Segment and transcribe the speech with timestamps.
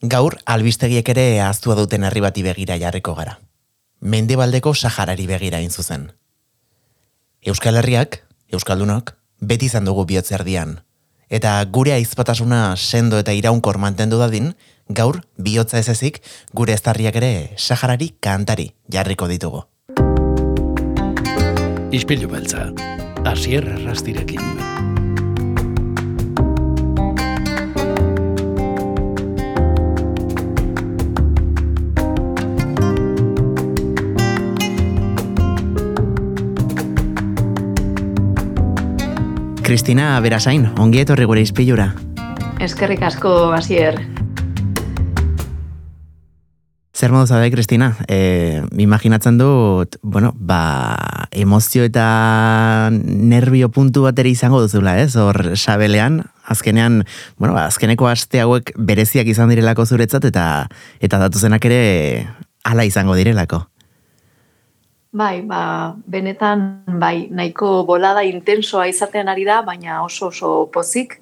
[0.00, 3.40] Gaur, albistegiek ere aztua duten herri bati begira jarriko gara.
[4.00, 6.12] Mendebaldeko Saharari begira in zuzen.
[7.42, 8.22] Euskal Herriak,
[8.52, 10.84] Euskaldunok, beti izan dugu bihotz erdian.
[11.28, 14.54] Eta gure aizpatasuna sendo eta iraunkor mantendu dadin,
[14.88, 16.22] gaur, bihotza ez ezik,
[16.54, 19.64] gure eztarriak ere Saharari kantari jarriko ditugu.
[21.90, 22.70] Ispilu beltza,
[23.26, 24.87] asier rastirekin.
[39.68, 41.90] Kristina Berasain, ongi etorri gure izpilura.
[42.64, 43.98] Eskerrik asko, Basier.
[46.96, 47.90] Zer modu zabe, Kristina?
[48.08, 50.96] E, imaginatzen dut, bueno, ba,
[51.36, 52.08] emozio eta
[52.96, 55.12] nervio puntu bateri izango duzula, ez?
[55.20, 57.02] Hor, sabelean, azkenean,
[57.36, 60.46] bueno, ba, azkeneko aste hauek bereziak izan direlako zuretzat, eta
[61.04, 61.82] eta datuzenak ere
[62.64, 63.66] hala izango direlako.
[65.10, 71.14] Bai, ba, benetan, bai, nahiko bolada intensoa izatean ari da, baina oso oso pozik,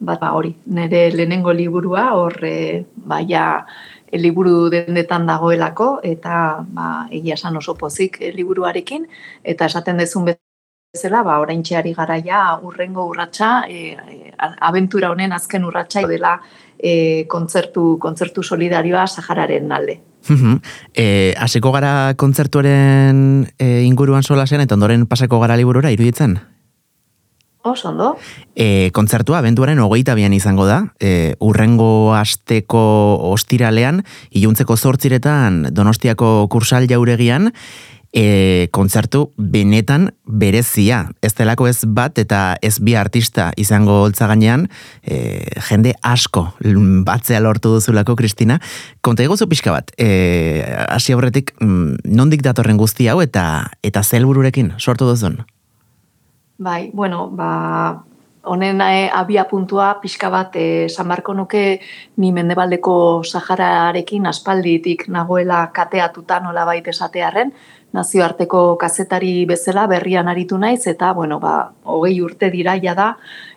[0.00, 3.64] ba, ba hori, nire lehenengo liburua, horre, bai, ja,
[4.12, 9.06] liburu dendetan dagoelako, eta, ba, egia esan oso pozik liburuarekin,
[9.44, 10.26] eta esaten dezun
[10.94, 13.98] bezala, ba, orain txeari garaia, urrengo urratsa, e,
[14.64, 16.38] abentura honen azken urratsa, dela,
[16.78, 20.00] e, kontzertu, kontzertu solidarioa Sahararen alde.
[20.94, 26.38] e, hasiko gara kontzertuaren e, inguruan sola zen, eta ondoren pasako gara liburura, iruditzen?
[27.68, 28.16] Oso, ondo.
[28.56, 32.80] E, kontzertua, abentuaren hogeita bian izango da, e, urrengo asteko
[33.28, 37.52] ostiralean, iluntzeko zortziretan donostiako kursal jauregian,
[38.12, 41.04] e, kontzertu benetan berezia.
[41.22, 44.66] Ez delako ez bat eta ez bi artista izango holtza gainean,
[45.02, 46.48] e, jende asko
[47.06, 48.58] batzea lortu duzulako, Kristina.
[49.00, 54.74] Konta egozu pixka bat, e, hasi aurretik, mm, nondik datorren guzti hau eta eta zelbururekin
[54.78, 55.42] sortu duzun?
[56.58, 58.02] Bai, bueno, ba,
[58.48, 61.80] honen e, abia puntua pixka bat e, San Marko nuke
[62.16, 67.52] ni mendebaldeko Sahararekin aspalditik nagoela kateatuta nola baita esatearen,
[67.92, 73.08] nazioarteko kazetari bezala berrian aritu naiz eta bueno ba hogei urte diraia da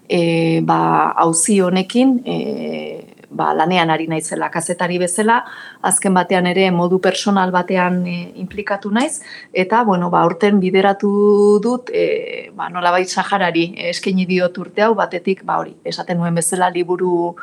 [0.07, 5.39] e, ba auzi honekin e, ba, lanean ari naizela kazetari bezala
[5.81, 9.21] azken batean ere modu personal batean e, implikatu naiz.
[9.53, 15.45] Eta bueno ba urten bideratu dut e, ba nolabait Saharari eskaini diot urte hau batetik
[15.45, 17.35] ba hori esaten nuen bezala liburu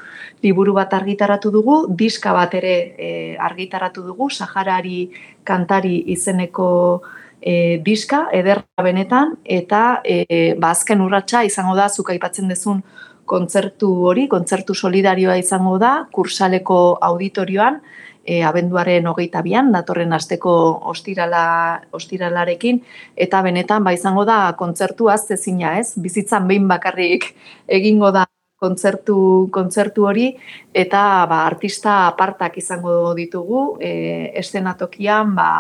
[0.42, 5.08] liburu bat argitaratu dugu diska bat ere e, argitaratu dugu Saharari
[5.44, 6.68] kantari izeneko
[7.40, 12.82] e, diska, ederra benetan, eta e, ba, azken urratsa izango da, zuka aipatzen dezun
[13.28, 16.78] kontzertu hori, kontzertu solidarioa izango da, kursaleko
[17.10, 17.80] auditorioan,
[18.28, 20.54] e, abenduaren hogeita bian, datorren asteko
[20.92, 21.44] ostirala,
[21.96, 22.82] ostiralarekin,
[23.26, 27.30] eta benetan ba izango da kontzertu aztezina ez, bizitzan behin bakarrik
[27.78, 28.26] egingo da
[28.58, 30.32] kontzertu, kontzertu hori,
[30.74, 33.92] eta ba, artista apartak izango ditugu, e,
[34.42, 35.50] estenatokian, ba,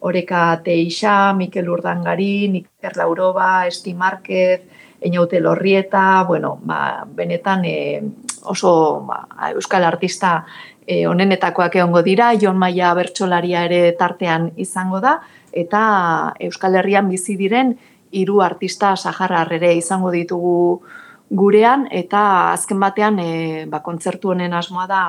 [0.00, 4.62] Oreka Teixa, Mikel Urdangari, Niker Lauroba, Esti Marquez,
[5.00, 8.02] Einaute Lorrieta, bueno, ba, benetan e,
[8.44, 10.44] oso ba, euskal artista
[10.86, 15.20] e, onenetakoak egongo dira, Jon Maia bertsolaria ere tartean izango da,
[15.52, 17.74] eta Euskal Herrian bizi diren
[18.10, 20.82] hiru artista saharrar ere izango ditugu
[21.30, 23.32] gurean, eta azken batean e,
[23.70, 25.02] ba, kontzertu honen asmoa da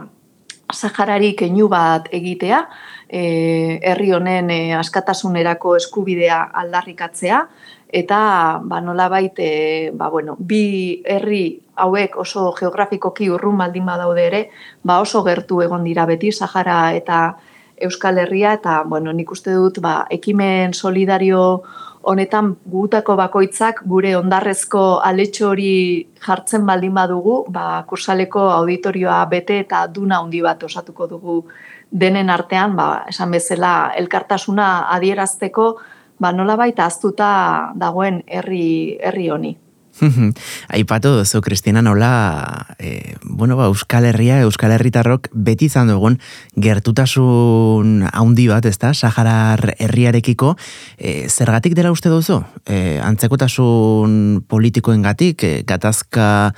[0.71, 2.61] Saharari keinu bat egitea,
[3.07, 3.21] e,
[3.91, 7.41] herri honen e, askatasunerako eskubidea aldarrikatzea,
[7.91, 14.41] eta ba, nola baite, ba, bueno, bi herri hauek oso geografikoki urrun baldin badaude ere,
[14.83, 17.21] ba, oso gertu egon dira beti Sahara eta
[17.81, 21.63] Euskal Herria, eta bueno, nik uste dut ba, ekimen solidario
[22.01, 25.73] honetan gutako bakoitzak gure ondarrezko aletxo hori
[26.25, 31.37] jartzen baldin badugu, ba, kursaleko auditorioa bete eta duna handi bat osatuko dugu
[31.91, 35.67] denen artean, ba, esan bezala elkartasuna adierazteko,
[36.21, 39.57] ba, nola baita aztuta dagoen herri, herri honi.
[40.69, 46.17] Aipatu duzu, Kristina, nola, e, bueno, ba, Euskal Herria, Euskal Herritarrok beti izan dugun
[46.55, 50.55] gertutasun haundi bat, ezta, Saharar herriarekiko,
[50.97, 52.41] e, zergatik dela uste duzu?
[52.65, 56.53] E, antzekotasun politikoen gatik, e, gatazka,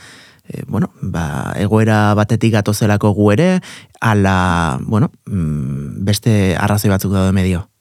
[0.46, 3.52] e, bueno, ba, egoera batetik gatozelako gu ere,
[4.00, 7.73] ala, bueno, mm, beste arrazoi batzuk daude medio.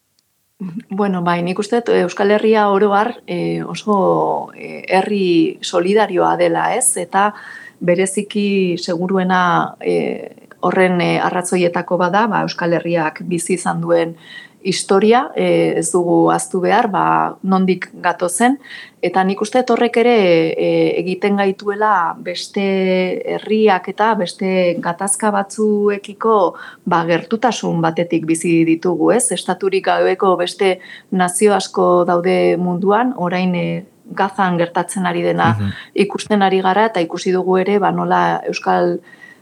[0.88, 6.96] Bueno, bai, nik uste Euskal Herria oroar e, oso e, herri solidarioa dela, ez?
[7.00, 7.32] Eta
[7.80, 9.42] bereziki seguruena
[9.80, 9.96] e,
[10.62, 14.14] horren e, arratzoietako bada, ba, Euskal Herriak bizi izan duen
[14.62, 17.04] historia, e, ez dugu aztu behar, ba,
[17.42, 18.58] nondik gato zen,
[19.02, 20.16] eta nik uste horrek ere
[20.52, 20.68] e,
[21.00, 22.64] egiten gaituela beste
[23.34, 26.36] herriak eta beste gatazka batzuekiko
[26.86, 29.30] ba, gertutasun batetik bizi ditugu, ez?
[29.32, 30.78] Estaturik gaueko beste
[31.10, 33.66] nazio asko daude munduan, orain e,
[34.12, 35.74] gazan gertatzen ari dena mhm.
[36.06, 38.98] ikusten ari gara, eta ikusi dugu ere, ba, nola Euskal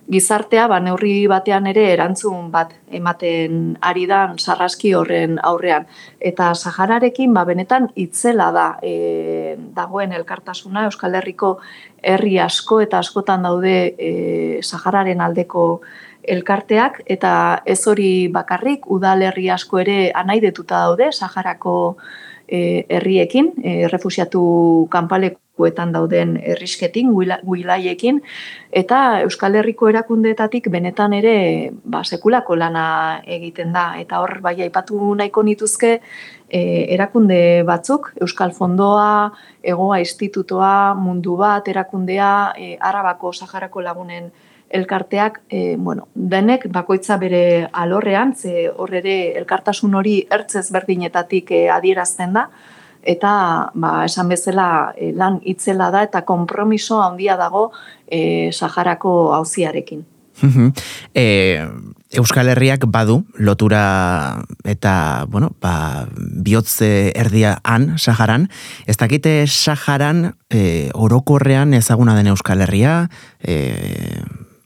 [0.08, 5.86] gizartea ba neurri batean ere erantzun bat ematen ari da sarraski horren aurrean.
[6.20, 10.86] Eta Sahararekin ba benetan itzela da e, dagoen elkartasuna.
[10.90, 11.58] Euskal Herriko
[12.02, 15.66] herri asko eta askotan daude e, Sahararen aldeko
[16.22, 17.02] elkarteak.
[17.06, 17.34] Eta
[17.66, 21.96] ez hori bakarrik udalerri asko ere anaidetuta daude Saharako
[22.50, 28.20] herriekin, e, refusiatu kanpalekuetan dauden errisketin, guilaiekin,
[28.72, 31.36] eta Euskal Herriko erakundeetatik benetan ere
[31.84, 32.84] ba, sekulako lana
[33.26, 33.94] egiten da.
[34.00, 36.00] Eta hor, bai, aipatu nahiko nituzke,
[36.48, 36.60] e,
[36.94, 39.30] erakunde batzuk, Euskal Fondoa,
[39.62, 44.30] Egoa Institutoa, Mundu Bat, erakundea, e, Arabako, Saharako lagunen
[44.70, 51.64] elkarteak, e, bueno, denek bakoitza bere alorrean, ze hor ere elkartasun hori ertzez berdinetatik e,
[51.70, 52.46] adierazten da,
[53.02, 53.32] eta
[53.74, 57.70] ba, esan bezala e, lan itzela da eta konpromiso handia dago
[58.06, 60.04] e, Saharako hauziarekin.
[61.14, 61.24] e,
[62.10, 68.48] Euskal Herriak badu lotura eta, bueno, ba, bihotze erdia han, Saharan.
[68.86, 73.08] Ez dakite Saharan e, orokorrean ezaguna den Euskal Herria,
[73.38, 74.22] e,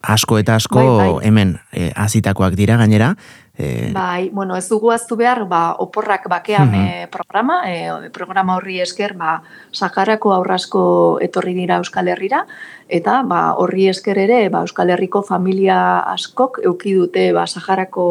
[0.09, 1.27] asko eta asko bai, bai.
[1.29, 3.15] hemen e, azitakoak dira gainera.
[3.57, 3.93] E...
[3.95, 9.15] Bai, bueno, ez dugu aztu behar, ba, oporrak bakean mm programa, e, programa horri esker,
[9.15, 9.37] ba,
[9.73, 10.83] Sakarako aurrasko
[11.23, 12.45] etorri dira Euskal Herrira,
[12.89, 18.07] eta ba, horri esker ere, ba, Euskal Herriko familia askok euki dute ba, Sakarako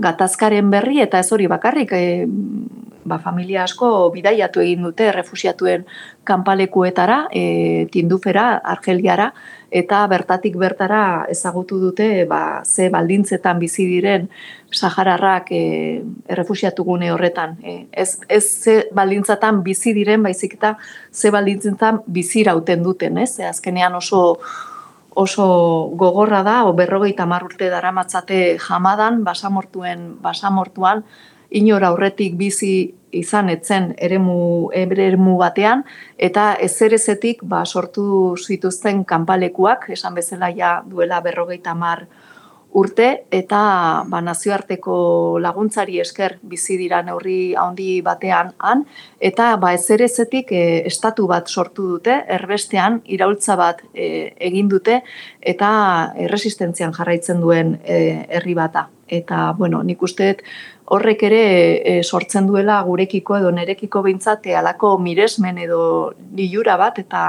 [0.00, 2.26] gatazkaren berri, eta ez hori bakarrik, e,
[3.04, 5.86] ba, familia asko bidaiatu egin dute refusiatuen
[6.24, 9.30] kanpalekuetara, e, tindufera, argeliara,
[9.70, 14.28] eta bertatik bertara ezagutu dute ba, ze baldintzetan bizi diren
[14.70, 17.56] Sahararrak e, errefusiatu gune horretan.
[17.62, 20.76] E, ez, ez ze baldintzatan bizi diren, baizik eta
[21.12, 23.38] ze baldintzetan bizi rauten duten, ez?
[23.40, 24.38] E, azkenean oso
[25.14, 31.04] oso gogorra da, o berrogeita urte dara matzate jamadan, basamortuen, basamortuan,
[31.50, 35.84] inora aurretik bizi izan etzen eremu, eremu batean,
[36.18, 42.06] eta ezerezetik ba, sortu zituzten kanpalekuak, esan bezala ja duela berrogeita mar
[42.70, 43.60] urte, eta
[44.06, 48.84] ba, nazioarteko laguntzari esker bizi dira neurri handi batean han,
[49.18, 55.00] eta ba, ezerezetik e, estatu bat sortu dute, erbestean iraultza bat e, egin dute,
[55.40, 55.70] eta
[56.28, 58.00] erresistentzian jarraitzen duen e,
[58.38, 58.88] herri bata.
[59.10, 60.44] Eta, bueno, nik usteet
[60.90, 61.42] horrek ere
[61.86, 65.82] e, sortzen duela gurekiko edo nerekiko behintzate alako miresmen edo
[66.34, 67.24] nilura bat eta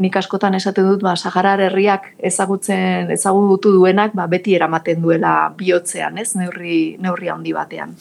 [0.00, 6.16] nik askotan esaten dut, ba, Saharar herriak ezagutzen, ezagutu duenak, ba, beti eramaten duela bihotzean,
[6.18, 7.92] ez, neurri, neurri handi batean.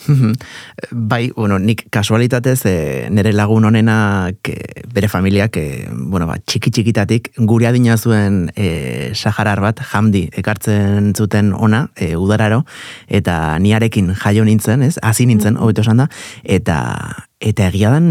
[0.92, 2.76] bai, bueno, nik kasualitatez, e,
[3.12, 9.12] nire lagun honenak, e, bere familiak, e, bueno, ba, txiki txikitatik, gure adina zuen e,
[9.16, 12.64] Saharar bat, jamdi, ekartzen zuten ona, e, udararo,
[13.08, 15.98] eta niarekin jaio nintzen, ez, hasi nintzen, mm -hmm.
[15.98, 16.08] da,
[16.44, 16.80] eta
[17.42, 18.06] Eta egia dan,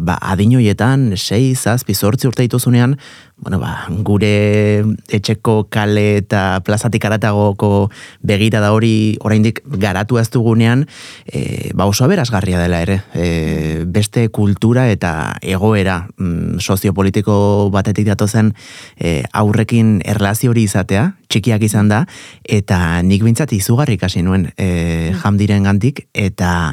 [0.00, 2.94] ba, adinoietan, sei, zazpi, zortzi urte dituzunean,
[3.36, 4.80] bueno, ba, gure
[5.12, 7.90] etxeko kale eta plazatik aratagoko
[8.24, 10.86] begira da hori oraindik garatu ez dugunean,
[11.26, 13.02] e, ba, oso aberazgarria dela ere.
[13.12, 18.54] E, beste kultura eta egoera mm, soziopolitiko batetik datozen
[18.96, 22.06] e, aurrekin erlazio hori izatea, txikiak izan da,
[22.48, 26.72] eta nik bintzat izugarrik hasi nuen e, jamdiren gantik, eta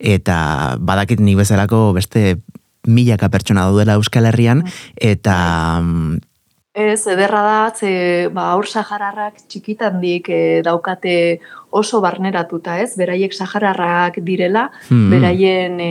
[0.00, 2.40] eta badakit nik bezalako beste
[2.88, 4.64] milaka pertsona daudela Euskal Herrian,
[4.96, 5.36] eta...
[5.84, 6.18] Mm,
[6.72, 11.40] Ez, ederra da, ze, ba, aur sahararrak txikitandik e, daukate
[11.74, 12.92] oso barneratuta, ez?
[12.94, 15.90] Beraiek sahararrak direla, hmm, beraien e,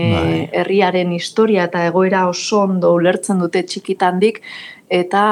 [0.62, 4.39] herriaren historia eta egoera oso ondo ulertzen dute txikitandik,
[4.88, 5.24] eta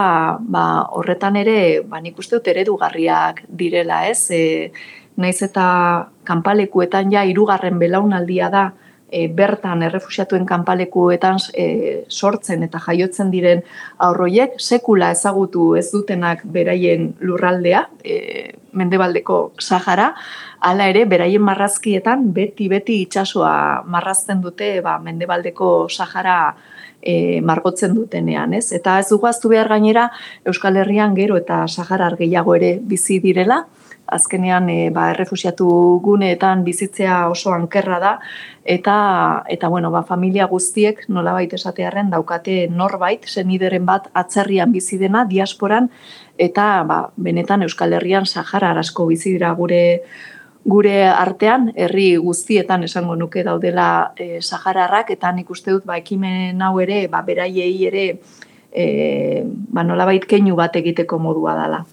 [0.44, 0.66] ba,
[1.00, 1.58] horretan ere,
[1.88, 4.28] ba, nik uste dut eredugarriak direla, ez?
[4.30, 4.44] E,
[5.18, 5.68] naiz eta
[6.28, 8.66] kanpalekuetan ja hirugarren belaunaldia da
[9.10, 11.68] e, bertan errefusiatuen kanpalekuetan e,
[12.10, 13.64] sortzen eta jaiotzen diren
[14.04, 20.12] aurroiek sekula ezagutu ez dutenak beraien lurraldea, e, mendebaldeko Sahara,
[20.60, 26.38] hala ere beraien marrazkietan beti beti itsasoa marrazten dute ba, mendebaldeko Sahara
[27.02, 28.72] e, margotzen dutenean, ez?
[28.76, 30.10] Eta ez dugu behar gainera
[30.46, 33.66] Euskal Herrian gero eta Saharar gehiago ere bizi direla,
[34.08, 35.68] azkenean e, ba, errefusiatu
[36.04, 38.14] guneetan bizitzea oso ankerra da,
[38.64, 38.96] eta,
[39.50, 45.92] eta bueno, ba, familia guztiek nolabait esatearen daukate norbait, zenideren bat atzerrian bizi dena, diasporan,
[46.38, 49.84] eta ba, benetan Euskal Herrian Sahara arasko bizi dira gure
[50.68, 56.62] gure artean herri guztietan esango nuke daudela e, Sahararrak eta nik uste dut ba ekimen
[56.62, 58.08] hau ere ba beraiei ere
[58.72, 61.86] e, ba nolabait keinu bat egiteko modua dela.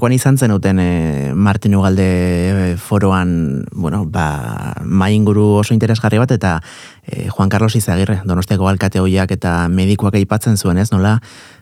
[0.00, 4.74] Aurrekoan izan zen uten e, Martin Ugalde e, foroan, bueno, ba,
[5.10, 6.62] inguru oso interesgarri bat, eta
[7.04, 11.18] e, Juan Carlos Izagirre, donostiako alkate hoiak eta medikuak aipatzen zuen, ez, nola,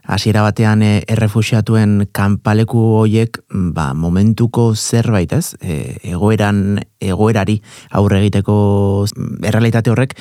[0.07, 3.41] hasiera batean e, errefusiatuen kanpaleku hoiek,
[3.75, 7.59] ba, momentuko zerbait, ez, e, egoeran, egoerari
[7.91, 9.07] aurre egiteko
[9.43, 10.15] errealitate horrek,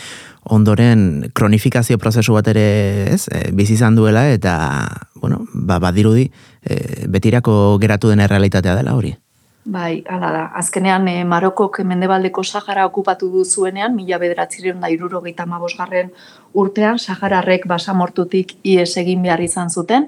[0.50, 2.68] ondoren kronifikazio prozesu bat ere,
[3.14, 4.58] ez, e, bizi izan duela eta,
[5.22, 6.32] bueno, ba badirudi
[6.70, 9.16] e, betirako geratu den errealitatea dela hori.
[9.68, 10.44] Bai, hala da.
[10.56, 16.14] Azkenean e, Marokok mendebaldeko Sahara okupatu du zuenean, mila bederatzireun da irurogeita mabosgarren
[16.54, 20.08] urtean, Sahararrek basamortutik ies egin behar izan zuten,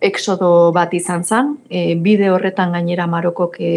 [0.00, 3.72] exodo bat izan zen, e, bide horretan gainera Marokok e,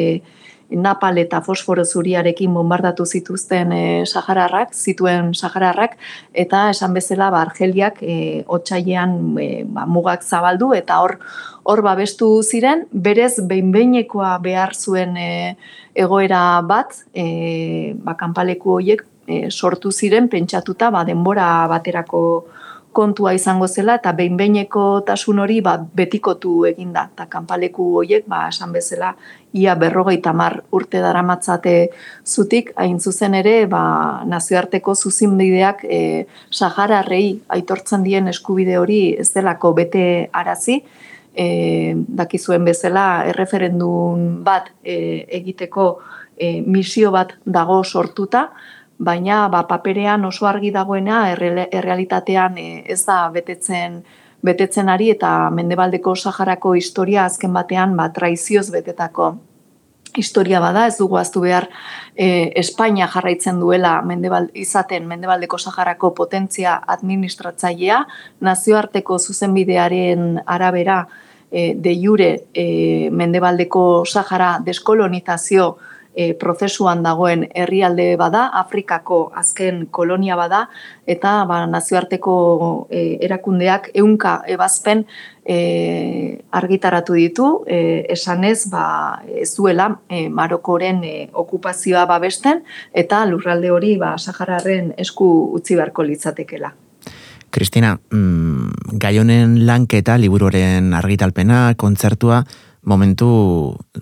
[0.70, 5.98] napal eta fosforo zuriarekin bombardatu zituzten e, sahararrak, zituen sahararrak,
[6.34, 11.18] eta esan bezala ba, argeliak e, otxailean e, ba, mugak zabaldu, eta hor
[11.64, 15.56] hor babestu ziren, berez behinbeinekoa behar zuen e,
[15.96, 22.24] egoera bat, e, ba, kanpaleku horiek e, sortu ziren, pentsatuta ba, denbora baterako
[22.94, 28.46] kontua izango zela eta behin behineko tasun hori ba, betikotu eginda eta kanpaleku horiek ba,
[28.50, 29.14] esan bezala
[29.54, 31.76] ia berrogeita mar urte daramatzate
[32.26, 33.84] zutik, hain zuzen ere ba,
[34.30, 36.02] nazioarteko zuzinbideak e,
[36.52, 40.80] Sahararrei aitortzen dien eskubide hori ez delako bete arazi,
[41.34, 41.48] e,
[42.22, 45.88] dakizuen bezala erreferendun bat e, egiteko
[46.38, 48.50] e, misio bat dago sortuta,
[49.00, 54.04] baina ba, paperean oso argi dagoena errealitatean e, ez da betetzen
[54.44, 59.38] betetzen ari eta mendebaldeko Saharako historia azken batean ba, traizioz betetako
[60.18, 61.70] historia bada, ez dugu aztu behar
[62.16, 68.04] e, Espainia jarraitzen duela mendebal, izaten mendebaldeko Saharako potentzia administratzailea,
[68.42, 71.06] nazioarteko zuzenbidearen arabera
[71.54, 75.78] e, de jure e, mendebaldeko Sahara deskolonizazio
[76.16, 80.68] e, prozesuan dagoen herrialde bada, Afrikako azken kolonia bada,
[81.08, 82.36] eta ba, nazioarteko
[82.90, 85.06] e, erakundeak eunka ebazpen
[85.46, 85.58] e,
[86.52, 88.86] argitaratu ditu, e, esanez ba,
[89.28, 96.06] ez duela e, Marokoren e, okupazioa babesten, eta lurralde hori ba, Sahararen esku utzi beharko
[96.08, 96.74] litzatekela.
[97.54, 102.40] Kristina, mm, gaionen lanketa, liburuaren argitalpena, kontzertua,
[102.84, 103.28] momentu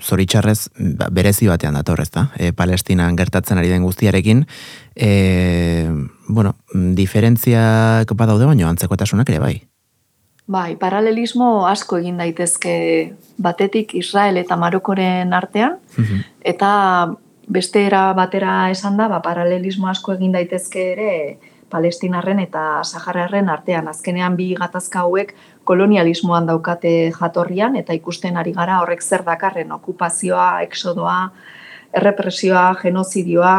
[0.01, 2.29] zoritxarrez ba, berezi batean dator, ezta?
[2.38, 4.45] E, Palestinan gertatzen ari den guztiarekin,
[4.95, 5.89] e,
[6.27, 9.55] bueno, diferentziak badaude baino antzekotasunak ere bai.
[10.51, 12.73] Bai, paralelismo asko egin daitezke
[13.38, 16.25] batetik Israel eta Marokoren artean, mhm.
[16.41, 16.71] eta
[17.51, 21.13] beste era batera esan da, ba, paralelismo asko egin daitezke ere
[21.71, 23.88] palestinarren eta saharraren artean.
[23.88, 25.33] Azkenean bi gatazka hauek
[25.63, 31.20] kolonialismoan daukate jatorrian eta ikusten ari gara horrek zer dakarren okupazioa, exodoa,
[31.94, 33.56] errepresioa, genozidioa,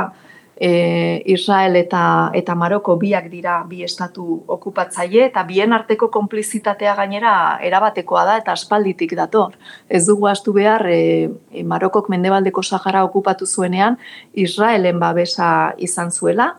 [0.56, 7.32] e, Israel eta eta Maroko biak dira bi estatu okupatzaile eta bien arteko konplizitatea gainera
[7.66, 9.56] erabatekoa da eta aspalditik dator.
[9.88, 13.98] Ez dugu astu behar e, e, Marokok mendebaldeko Sahara okupatu zuenean
[14.34, 16.52] Israelen babesa izan zuela,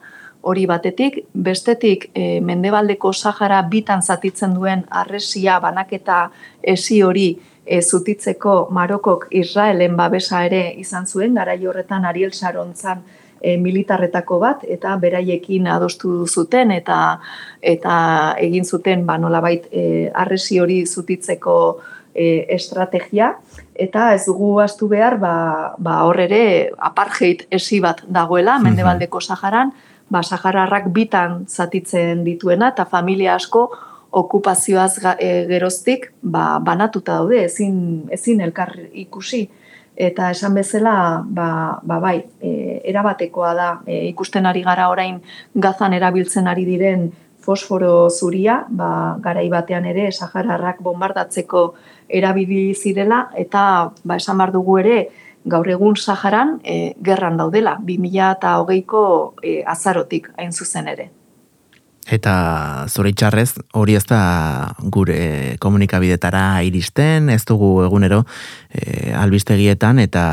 [0.44, 6.18] hori batetik, bestetik e, mendebaldeko Sahara bitan zatitzen duen arresia banaketa
[6.62, 7.28] esi hori
[7.66, 13.06] e, zutitzeko Marokok Israelen babesa ere izan zuen, gara horretan Ariel Sarontzan
[13.40, 17.00] e, militarretako bat, eta beraiekin adostu zuten, eta
[17.62, 17.96] eta
[18.44, 21.56] egin zuten ba, nolabait e, arresi hori zutitzeko
[22.14, 23.34] e, estrategia,
[23.76, 25.34] eta ez dugu astu behar ba,
[25.80, 29.72] ba horrere apartheid esi bat dagoela, mendebaldeko Saharan,
[30.14, 33.68] ba, Sahararrak bitan zatitzen dituena eta familia asko
[34.14, 37.78] okupazioaz e, geroztik ba, banatuta daude, ezin,
[38.14, 39.48] ezin elkar ikusi.
[39.94, 40.96] Eta esan bezala,
[41.26, 45.20] ba, ba bai, e, erabatekoa da, e, ikusten ari gara orain
[45.54, 47.12] gazan erabiltzen ari diren
[47.44, 51.66] fosforo zuria, ba, garai batean ere Sahararrak bombardatzeko
[52.08, 53.66] erabili zirela, eta
[54.04, 54.98] ba, esan bar dugu ere,
[55.46, 59.04] gaur egun Saharan e, gerran daudela, 2008ko
[59.44, 61.10] e, azarotik hain zuzen ere.
[62.12, 68.26] Eta zoritxarrez, hori ez da gure komunikabidetara iristen, ez dugu egunero
[68.70, 70.26] e, albistegietan eta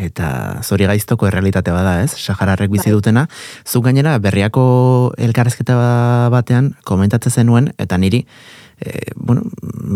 [0.00, 2.94] eta zori gaiztoko errealitate bada ez, Sahararrek bizi bai.
[2.94, 3.26] dutena.
[3.66, 8.24] Zu gainera berriako elkarrezketa batean komentatzen zenuen, eta niri,
[8.80, 9.42] e, bueno,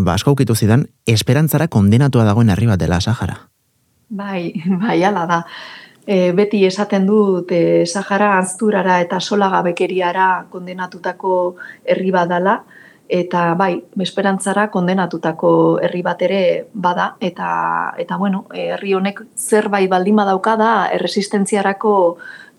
[0.04, 3.53] basko ukitu zidan, esperantzara kondenatua dagoen herri bat dela Sahara.
[4.08, 5.42] Bai, bai, ala da.
[6.06, 12.58] E, beti esaten dut e, Sahara azturara eta solagabekeriara kondenatutako herri badala,
[13.08, 15.50] eta bai, esperantzara kondenatutako
[15.82, 17.48] herri bat ere bada, eta,
[18.00, 21.94] eta bueno, herri honek zerbait baldin badauka da erresistentziarako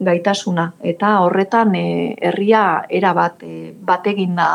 [0.05, 1.87] gaitasuna, eta horretan e,
[2.21, 4.49] herria era bat e, bategin da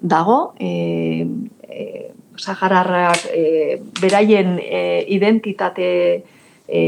[0.00, 1.26] dago, e,
[1.64, 5.90] e, Sahararrak e, beraien e, identitate
[6.68, 6.80] e,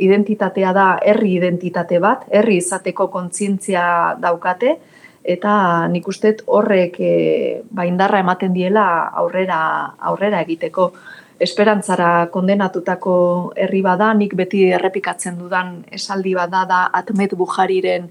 [0.00, 4.76] identitatea da herri identitate bat, herri izateko kontzientzia daukate
[5.22, 7.14] eta nik ustet horrek e,
[7.70, 8.84] ba indarra ematen diela
[9.22, 9.60] aurrera
[9.98, 10.92] aurrera egiteko.
[11.40, 13.14] Esperantzara kondenatutako
[13.56, 18.10] herri bada, nik beti errepikatzen dudan esaldi bada da Atmet Bujariren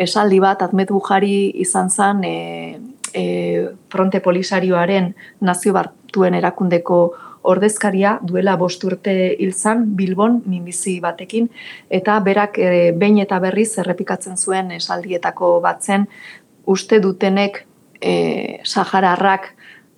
[0.00, 2.36] esaldi bat, Atmet Bujari izan zen e,
[3.12, 3.24] e,
[3.92, 5.12] fronte polisarioaren
[5.44, 7.00] nazio batuen erakundeko
[7.50, 11.48] ordezkaria duela bost urte hilzan Bilbon minbizi batekin.
[11.88, 16.06] Eta berak e, behin eta berriz errepikatzen zuen esaldietako batzen
[16.68, 17.64] uste dutenek
[18.00, 19.54] e, Sahararrak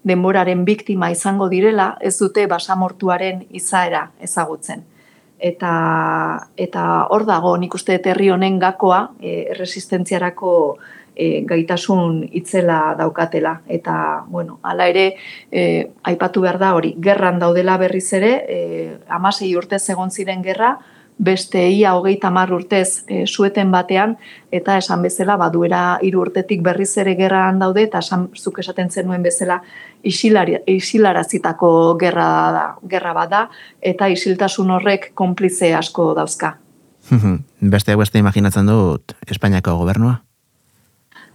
[0.06, 4.82] denboraren biktima izango direla ez dute basamortuaren izaera ezagutzen
[5.42, 5.74] eta
[6.56, 10.52] eta hor dago nik uste herri honen gakoa e, erresistentziarako
[11.16, 13.60] e, gaitasun itzela daukatela.
[13.68, 15.16] Eta, bueno, ala ere,
[15.50, 18.58] e, aipatu behar da hori, gerran daudela berriz ere, e,
[19.08, 20.76] amasei urtez egon ziren gerra,
[21.18, 24.16] beste ia hogeita mar urtez e, sueten batean,
[24.50, 29.22] eta esan bezala, baduera hiru urtetik berriz ere gerran daude, eta esan zuk esaten zenuen
[29.22, 29.62] bezala,
[30.02, 33.48] isilarazitako gerra, da, gerra bada,
[33.80, 36.56] eta isiltasun horrek konplize asko dauzka.
[37.60, 40.22] beste beste imaginatzen dut Espainiako gobernua?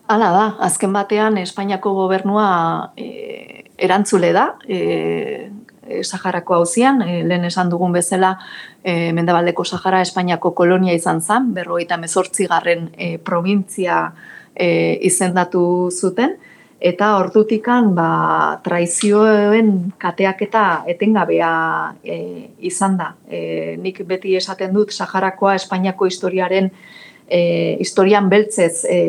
[0.07, 5.49] Hala da, azken batean Espainiako gobernua e, erantzule da, e,
[5.87, 8.35] e, Saharako hauzian, e, lehen esan dugun bezala
[8.83, 14.03] e, Mendabaldeko Sahara Espainiako kolonia izan zen, berroita mezortzi garren e, provintzia
[14.55, 14.69] e,
[15.07, 16.37] izendatu zuten,
[16.79, 21.51] eta ordutikan ba, traizioen kateak eta etengabea
[22.03, 22.17] e,
[22.69, 23.11] izan da.
[23.29, 26.69] E, nik beti esaten dut Saharakoa Espainiako historiaren
[27.27, 28.99] e, historian beltzez e,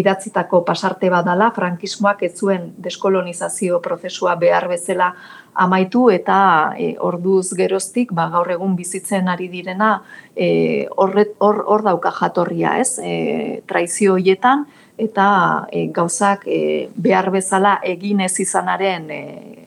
[0.00, 5.12] idatzitako pasarte badala, frankismoak ez zuen deskolonizazio prozesua behar bezala
[5.58, 6.38] amaitu eta
[6.78, 10.02] e, orduz geroztik ba, gaur egun bizitzen ari direna
[10.36, 12.98] e, hor or, dauka jatorria, ez?
[13.02, 14.66] E, traizio hoietan
[14.98, 15.26] eta
[15.72, 19.22] e, gauzak e, behar bezala egin ez izanaren e,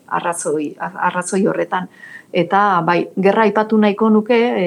[0.08, 1.88] arrazoi, arrazoi horretan
[2.32, 4.66] eta bai, gerra aipatu nahiko nuke, e,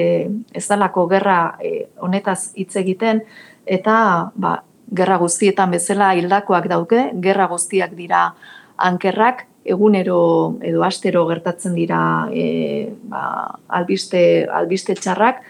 [0.54, 3.24] ez dalako gerra e, honetaz hitz egiten,
[3.66, 3.96] eta
[4.34, 4.60] ba,
[4.94, 8.28] gerra guztietan bezala hildakoak dauke, gerra guztiak dira
[8.76, 12.00] ankerrak, egunero edo astero gertatzen dira
[12.32, 15.42] e, ba, albiste, albiste txarrak,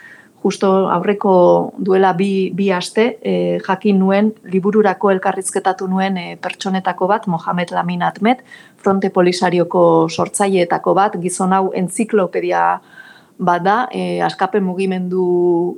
[0.47, 3.33] justo aurreko duela bi, bi aste e,
[3.67, 8.45] jakin nuen libururako elkarrizketatu nuen e, pertsonetako bat Mohamed Lamin Atmet,
[8.77, 12.63] fronte polisarioko sortzaileetako bat, gizon hau entziklopedia
[13.39, 15.25] bat da, e, askapen mugimendu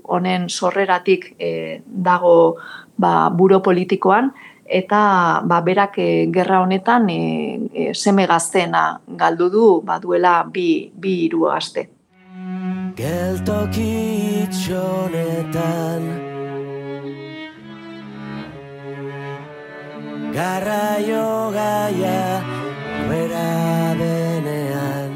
[0.05, 2.59] honen sorreratik e, dago
[2.99, 4.33] ba, buro politikoan,
[4.69, 7.21] eta ba, berak e, gerra honetan e,
[7.73, 11.89] e, seme gaztena galdu du ba, duela bi, bi iru aste.
[12.99, 16.05] Geltoki itxonetan
[20.35, 22.43] Garraio gaia
[23.09, 25.13] Bera benean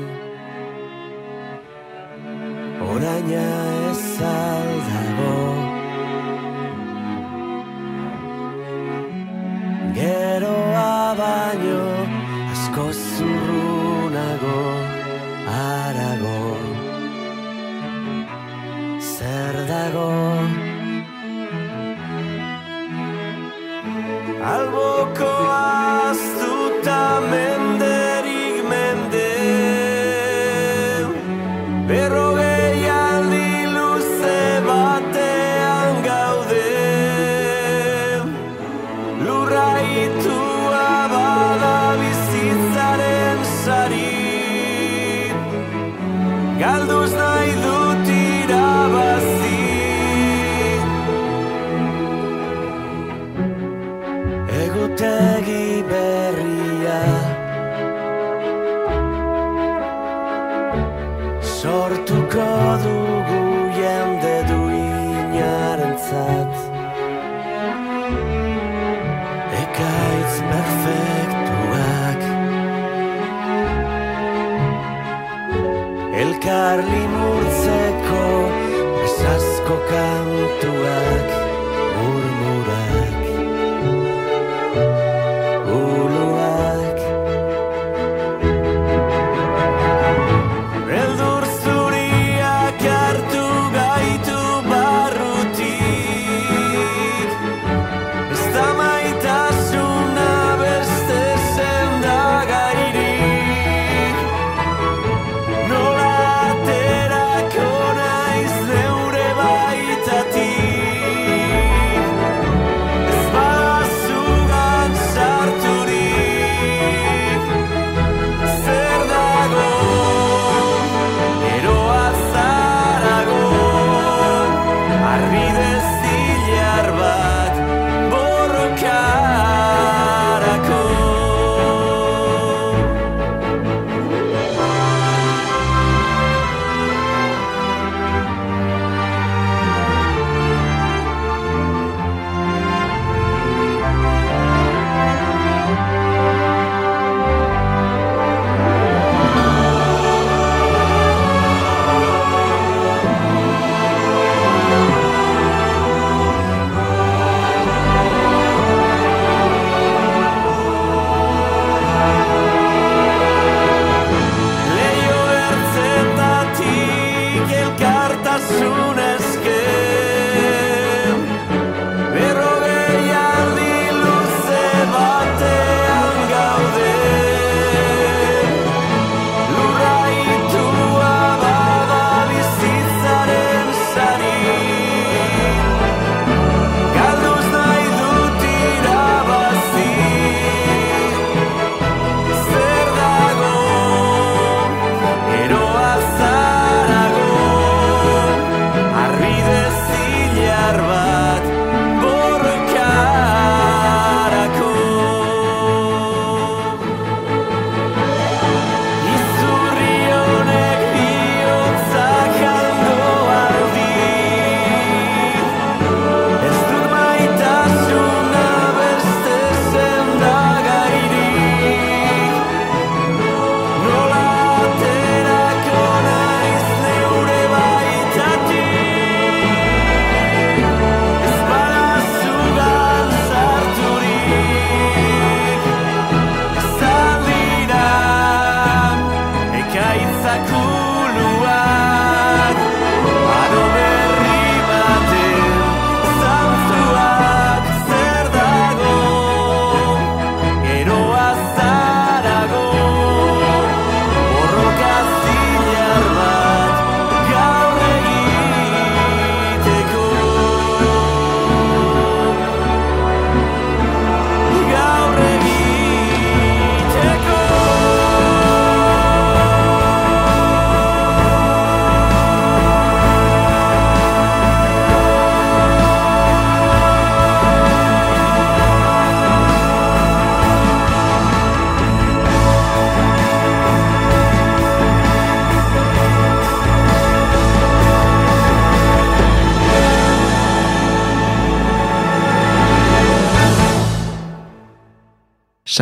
[2.88, 3.48] Oraina
[3.90, 4.04] ez
[9.96, 11.80] Geroa baino
[12.52, 14.60] Asko zurrunago
[15.54, 16.44] Arago
[19.12, 20.08] zer dago?
[24.54, 25.31] Alboko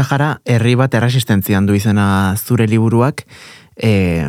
[0.00, 3.26] Sahara, herri bat erresistentzian du izena zure liburuak,
[3.76, 4.24] e,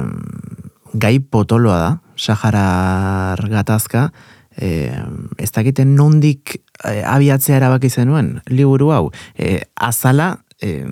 [0.93, 4.09] gai potoloa da, Saharar gatazka,
[4.51, 4.91] e,
[5.39, 9.05] ez dakiten nondik e, abiatzea erabaki zenuen, liburu hau,
[9.39, 10.83] e, azala, e,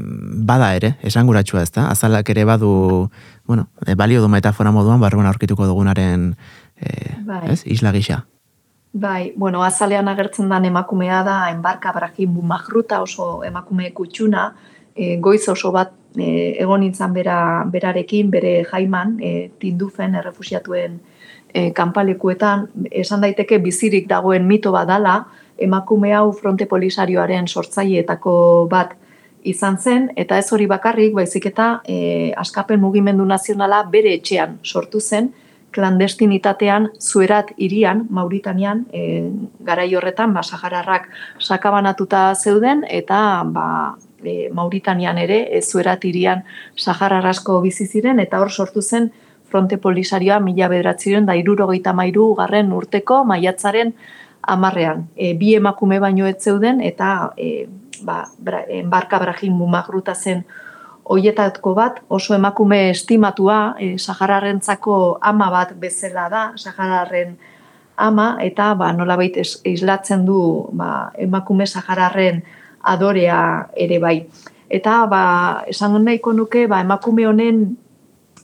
[0.48, 2.72] bada ere, esanguratsua ez da, azalak ere badu,
[3.46, 6.32] bueno, e, balio du metafora moduan, barruan aurkituko dugunaren,
[6.80, 7.50] e, bai.
[7.52, 8.24] ez, isla gisa.
[8.92, 14.56] Bai, bueno, azalean agertzen den emakumea da, enbarka Brahim Bumahruta oso emakume kutxuna,
[14.96, 20.98] e, goiz oso bat e, egon nintzen bera, berarekin, bere jaiman, e, tindufen, errefusiatuen
[21.54, 25.20] e, kanpalekuetan, esan daiteke bizirik dagoen mito badala,
[25.62, 28.34] emakume hau fronte polisarioaren sortzaileetako
[28.72, 28.96] bat
[29.46, 35.00] izan zen, eta ez hori bakarrik, baizik eta e, askapen mugimendu nazionala bere etxean sortu
[35.00, 35.30] zen,
[35.72, 39.30] klandestinitatean zuerat irian, Mauritanian, e,
[39.66, 46.44] garai horretan, ba, Sahararrak sakabanatuta zeuden, eta ba, e, Mauritanian ere, e, zuerat irian
[46.76, 49.12] Sahararrasko bizi ziren, eta hor sortu zen
[49.50, 53.94] fronte polisarioa mila bederatziren da irurogeita mairu garren urteko maiatzaren
[54.42, 55.08] amarrean.
[55.16, 57.68] E, bi emakume baino ez zeuden, eta e,
[58.06, 60.46] ba, bra, embarka brahim bumagruta zen
[61.10, 67.38] hoietako bat oso emakume estimatua, e, Sahararrentzako ama bat bezala da, Sahararren
[67.98, 69.36] ama, eta ba, nolabait
[69.68, 70.40] islatzen du
[70.72, 72.44] ba, emakume Sahararren
[72.94, 73.42] adorea
[73.76, 74.18] ere bai.
[74.70, 75.24] Eta ba,
[75.68, 77.64] esan nahiko nuke ba, emakume honen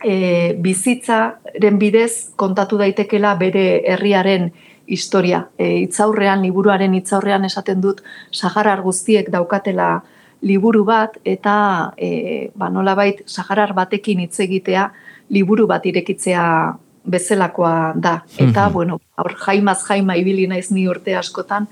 [0.04, 4.52] e, bizitzaren bidez kontatu daitekela bere herriaren
[4.88, 5.46] historia.
[5.58, 8.02] E, itzaurrean, liburuaren itzaurrean esaten dut
[8.32, 10.02] Saharar guztiek daukatela
[10.42, 14.90] liburu bat eta e, ba, nolabait Saharar batekin hitz egitea
[15.30, 16.46] liburu bat irekitzea
[17.06, 18.20] bezelakoa da.
[18.38, 21.68] Eta, mm bueno, aur jaimaz jaima ibili naiz ni urte askotan,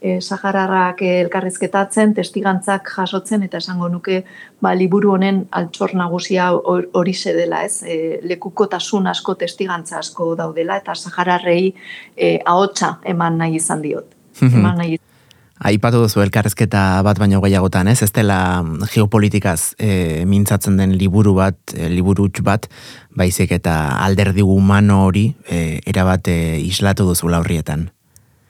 [0.00, 4.22] e, Sahararrak elkarrizketatzen, testigantzak jasotzen, eta esango nuke
[4.62, 7.82] ba, liburu honen altxor nagusia hori dela, ez?
[7.82, 11.74] E, lekukotasun asko testigantza asko daudela, eta Sahararrei
[12.16, 14.14] e, ahotsa eman nahi izan diot.
[14.42, 14.98] Eman nahi
[15.56, 18.02] Aipatu duzu elkarrezketa bat baino gehiagotan, ez?
[18.04, 22.68] Ez dela mm, geopolitikaz e, mintzatzen den liburu bat, e, liburuts bat,
[23.16, 27.88] baizik eta alderdi humano hori e, erabat e, islatu duzu laurrietan.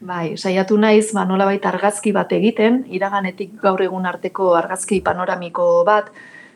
[0.03, 5.85] Bai, saiatu naiz, ba, nola baita argazki bat egiten, iraganetik gaur egun arteko argazki panoramiko
[5.87, 6.11] bat,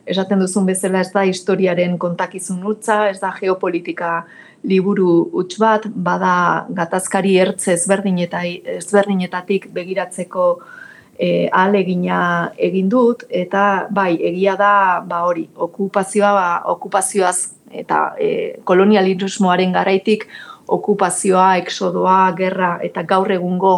[0.05, 4.25] esaten duzun bezala ez da historiaren kontakizun utza, ez da geopolitika
[4.63, 8.43] liburu huts bat, bada gatazkari ertze ezberdin eta
[8.77, 10.45] ezberdinetatik begiratzeko
[11.17, 17.37] e, ahalegina egin dut eta bai egia da ba hori okupazioa ba, okupazioaz
[17.71, 20.27] eta e, kolonialismoaren garaitik
[20.71, 23.75] okupazioa, exodoa, gerra eta gaur egungo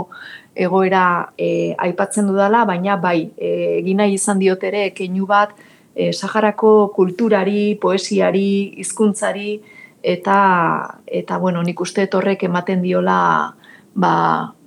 [0.55, 5.55] egoera e, aipatzen dudala, baina bai, e, egin nahi izan diot ere keinu bat
[5.95, 9.55] e, Saharako kulturari, poesiari, hizkuntzari,
[10.03, 13.55] eta eta bueno, nik uste horrek ematen diola
[13.95, 14.15] ba,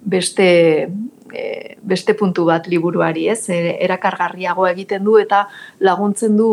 [0.00, 0.48] beste
[1.32, 3.48] e, beste puntu bat liburuari, ez?
[3.50, 5.46] E, erakargarriago egiten du eta
[5.80, 6.50] laguntzen du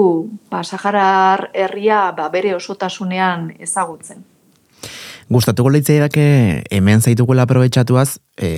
[0.51, 4.32] ba Saharar herria ba, bere osotasunean ezagutzen.
[5.31, 6.23] Gustatuko leitzei dake
[6.71, 8.49] hemen zaitugula aprobetxatuaz, e,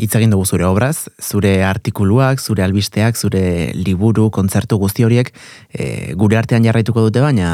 [0.00, 5.30] hitz egin dugu zure obraz, zure artikuluak, zure albisteak, zure liburu, kontzertu guzti horiek
[5.72, 7.50] e, gure artean jarraituko dute baina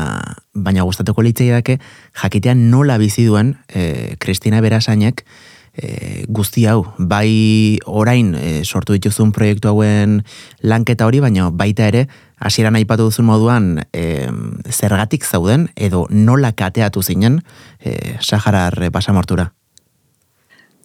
[0.55, 1.79] baina gustatuko leitzei dake
[2.23, 5.25] jakitean nola bizi duen e, Kristina Berasainek
[5.77, 10.23] e, guzti hau, bai orain e, sortu dituzun proiektu hauen
[10.63, 12.07] lanketa hori, baina baita ere,
[12.39, 14.29] hasieran aipatu duzun moduan, e,
[14.71, 17.43] zergatik zauden, edo nola kateatu zinen,
[17.81, 19.53] e, Saharar pasamortura?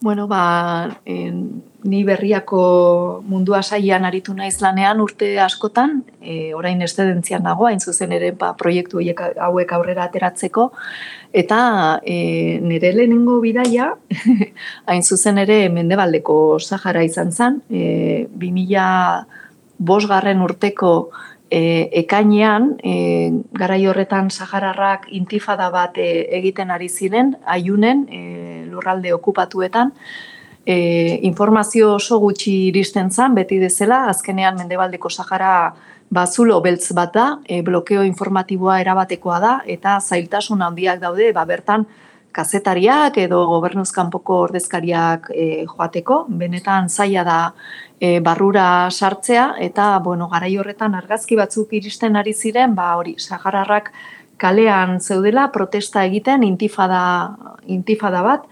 [0.01, 7.43] Bueno, ba, en, ni berriako mundua saian aritu naiz lanean urte askotan, e, orain estedentzian
[7.43, 10.69] dago, hain zuzen ere ba, proiektu hauek aurrera ateratzeko,
[11.33, 11.59] eta
[12.03, 13.89] e, nire lehenengo bidaia,
[14.89, 19.27] hain zuzen ere mendebaldeko Sahara izan zen, e, 2000
[19.79, 20.93] bosgarren urteko
[21.49, 29.13] e, ekainean, e, garai horretan Sahararrak intifada bat e, egiten ari ziren, aiunen, e, lurralde
[29.13, 29.93] okupatuetan,
[30.65, 35.73] e, informazio oso gutxi iristen zan, beti dezela, azkenean mendebaldeko Sahara
[36.09, 41.85] bazulo beltz bat da, e, blokeo informatiboa erabatekoa da, eta zailtasun handiak daude, ba, bertan,
[42.31, 47.39] kazetariak edo gobernuzkanpoko ordezkariak e, joateko, benetan zaila da
[47.99, 53.91] e, barrura sartzea, eta, bueno, garai horretan argazki batzuk iristen ari ziren, ba, hori, sagararrak
[54.39, 57.01] kalean zeudela, protesta egiten, intifada,
[57.67, 58.45] intifada bat,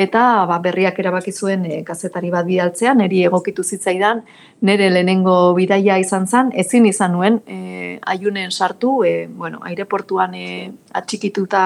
[0.00, 4.22] eta ba, berriak erabaki zuen e, kazetari bat bidaltzea, niri egokitu zitzaidan,
[4.68, 10.46] nire lehenengo bidaia izan zen, ezin izan nuen e, aiunen sartu, e, bueno, aireportuan e,
[10.92, 11.64] atxikituta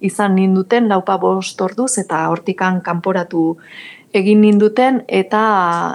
[0.00, 3.58] izan ninduten, laupa bost orduz, eta hortikan kanporatu
[4.12, 5.42] egin ninduten, eta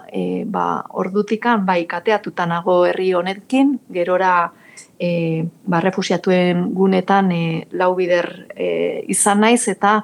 [0.08, 4.52] e, ba, ordutikan bai kateatuta nago herri honetkin, gerora,
[5.00, 9.98] e, ba, refusiatuen gunetan e, lau bider e, izan naiz eta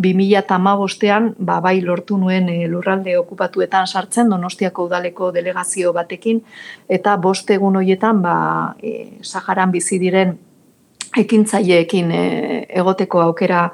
[0.00, 6.42] 2008an ba, bai lortu nuen e, lurralde okupatuetan sartzen Donostiako udaleko delegazio batekin.
[6.88, 10.38] Eta bost egun hoietan ba, e, Saharan bizi diren
[11.18, 12.24] ekintzaileekin e,
[12.80, 13.68] egoteko aukera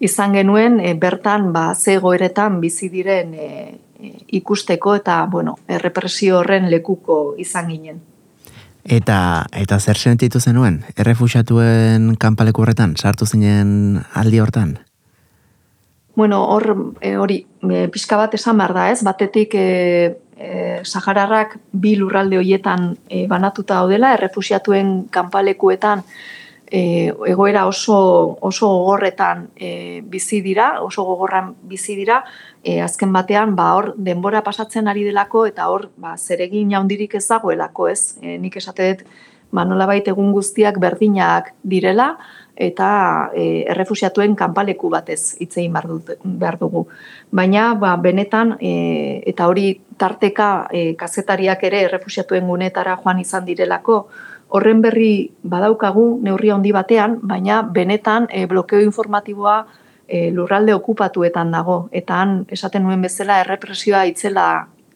[0.00, 3.48] izan genuen e, bertan ba, ze goeretan bizi diren e,
[4.00, 8.00] e, ikusteko eta bueno, errepresio horren lekuko izan ginen.
[8.84, 10.80] Eta, eta zer sentitu zenuen?
[10.96, 14.78] Errefusatuen kanpaleku horretan, sartu zinen aldi hortan?
[16.16, 19.02] Bueno, hor, e, hori, e, pixka bat esan behar da, ez?
[19.04, 26.02] Batetik, e, e, Sahararrak bi lurralde hoietan e, banatuta daudela, errefusiatuen kanpalekuetan,
[26.70, 32.22] e, egoera oso, oso gogorretan e, bizi dira, oso gogorran bizi dira,
[32.62, 37.26] e, azken batean ba hor denbora pasatzen ari delako eta hor ba zeregin jaundirik ez
[37.28, 38.16] dagoelako, ez?
[38.22, 39.04] E, nik esate dut
[39.50, 42.12] ba nolabait egun guztiak berdinak direla
[42.60, 46.86] eta e, errefusiatuen kanpaleku batez hitz egin behar dugu.
[47.32, 54.04] Baina ba, benetan e, eta hori tarteka e, kazetariak ere errefusiatuen gunetara joan izan direlako,
[54.50, 59.60] horren berri badaukagu neurri handi batean, baina benetan e, blokeo informatiboa
[60.06, 61.84] e, lurralde okupatuetan dago.
[61.92, 64.48] Eta han, esaten nuen bezala, errepresioa itzela,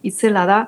[0.02, 0.58] itzela da,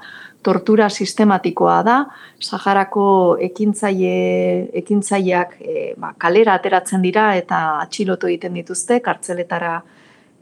[0.46, 1.96] tortura sistematikoa da,
[2.38, 3.08] Saharako
[3.42, 9.80] ekintzaile, ekintzaileak e, ba, kalera ateratzen dira eta atxilotu egiten dituzte, kartzeletara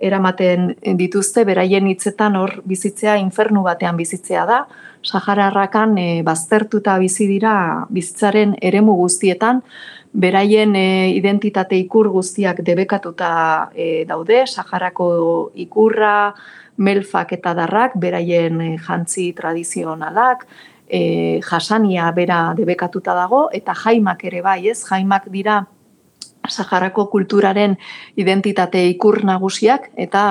[0.05, 4.65] eramaten dituzte, beraien hitzetan hor bizitzea infernu batean bizitzea da,
[5.05, 7.55] Sahararrakan e, baztertuta bizi dira
[7.93, 9.61] bizitzaren eremu guztietan,
[10.15, 13.31] beraien e, identitate ikur guztiak debekatuta
[13.75, 15.09] e, daude, Saharako
[15.67, 16.33] ikurra,
[16.77, 20.47] melfak eta darrak, beraien e, jantzi tradizionalak,
[20.89, 25.65] e, jasania bera debekatuta dago, eta jaimak ere bai, ez, jaimak dira
[26.49, 27.77] Saharako kulturaren
[28.17, 30.25] identitate ikur nagusiak, eta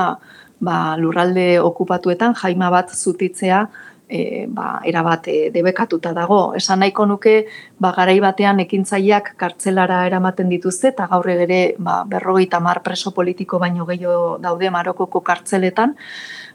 [0.63, 3.65] ba, lurralde okupatuetan jaima bat zutitzea,
[4.13, 6.53] e, ba, erabat e, debekatuta dago.
[6.57, 7.35] Esan nahiko nuke,
[7.81, 13.59] ba, garai batean ekintzaileak kartzelara eramaten dituzte, eta gaur ere ba, berrogeita mar preso politiko
[13.59, 15.95] baino gehiago daude Marokoko kartzeletan,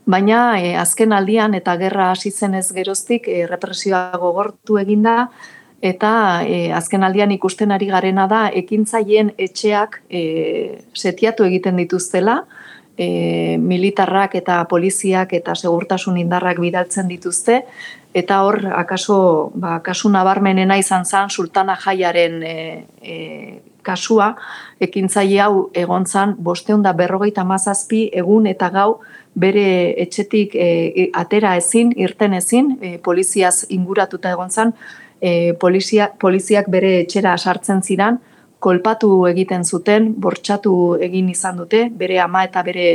[0.06, 5.28] baina e, azken aldian eta gerra hasi zenez geroztik e, represioa gogortu eginda,
[5.82, 10.22] eta e, azken aldian ikusten ari garena da ekintzaileen etxeak e,
[10.94, 12.42] setiatu egiten dituztela,
[12.98, 17.62] e, militarrak eta poliziak eta segurtasun indarrak bidaltzen dituzte,
[18.14, 19.18] eta hor, akaso,
[19.54, 22.56] ba, kasu nabarmenena izan zen, sultana jaiaren e,
[23.02, 23.16] e,
[23.86, 24.32] kasua,
[24.82, 28.98] ekintzaile hau egon zen, bosteun da berrogeita mazazpi egun eta gau,
[29.38, 34.74] bere etxetik e, e, atera ezin, irten ezin, e, poliziaz inguratuta egon zen,
[35.20, 38.18] e, polizia, poliziak bere etxera sartzen zidan,
[38.58, 42.86] kolpatu egiten zuten, bortxatu egin izan dute, bere ama eta bere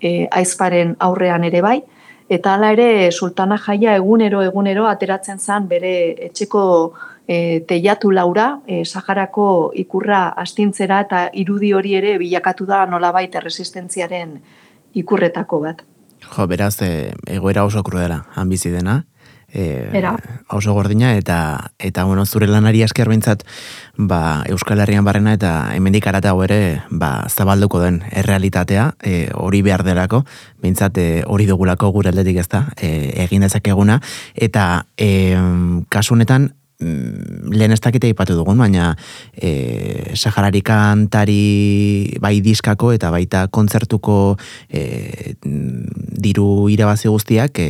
[0.00, 1.78] e, aizparen aurrean ere bai,
[2.28, 5.92] eta hala ere sultana jaia egunero egunero ateratzen zen bere
[6.28, 6.62] etxeko
[7.26, 14.38] e, teiatu laura, e, Saharako ikurra astintzera eta irudi hori ere bilakatu da nolabait erresistentziaren
[14.94, 15.84] ikurretako bat.
[16.18, 19.02] Jo, beraz, egoera oso krudela, han bizi dena,
[19.52, 19.90] e,
[20.48, 23.44] oso gordina eta eta bueno zure lanari esker beintzat
[23.96, 29.84] ba Euskal Herrian barrena eta hemendik aratago ere ba zabalduko den errealitatea e, hori behar
[29.84, 30.24] delako.
[30.62, 32.68] Beintzat e, hori dugulako gure aldetik ezta?
[32.76, 34.00] E, egin dezakeguna.
[34.34, 35.36] Eta e,
[35.88, 38.92] kasu honetan lehen ez dakite ipatu dugun, baina
[39.34, 44.36] e, Saharari kantari bai diskako eta baita kontzertuko
[44.70, 47.68] e, diru irabazi guztiak e,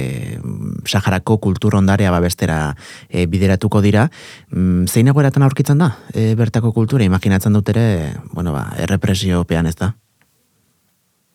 [0.89, 2.75] Saharako kultur ondarea babestera
[3.09, 4.09] e, bideratuko dira.
[4.51, 7.05] Mm, zein egoeratan aurkitzen da e, bertako kultura?
[7.05, 9.95] Imaginatzen dut ere, bueno, ba, errepresio pean ez da?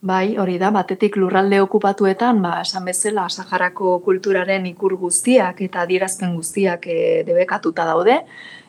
[0.04, 6.34] Bai, hori da, batetik lurralde okupatuetan, ba, esan bezala, Saharako kulturaren ikur guztiak eta adierazpen
[6.36, 8.18] guztiak e, debekatuta daude,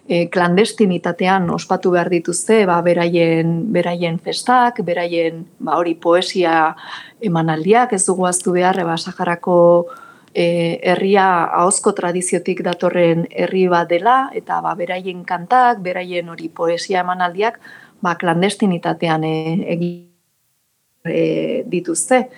[0.06, 6.54] e, klandestinitatean ospatu behar dituzte, ba, beraien, beraien festak, beraien, ba, hori poesia
[7.18, 9.58] emanaldiak, ez dugu aztu behar, ba, Saharako
[10.30, 11.26] e, herria
[11.64, 17.58] ahozko tradiziotik datorren herri bat dela, eta ba, beraien kantak, beraien hori poesia emanaldiak,
[18.06, 19.36] ba, klandestinitatean e,
[19.80, 20.13] egin
[21.04, 22.28] e, dituzte.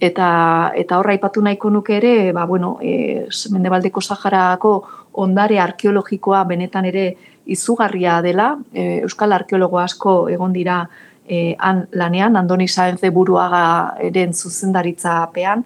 [0.00, 4.72] Eta, eta horra ipatu nahiko nuke ere, ba, bueno, e, Mendebaldeko Saharako
[5.22, 7.06] ondare arkeologikoa benetan ere
[7.46, 10.82] izugarria dela, e, Euskal arkeologo asko egon dira
[11.26, 15.64] e, an, lanean, Andoni Saenze buruaga eren zuzendaritza pean,